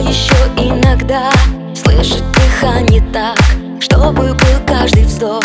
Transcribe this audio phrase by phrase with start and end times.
[0.00, 1.30] еще иногда
[1.74, 3.38] Слышит дыхание так,
[3.80, 5.42] чтобы был каждый вздох.